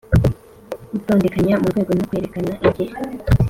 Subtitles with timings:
[0.91, 2.95] gutondekanya murwego no kwerekana igihe.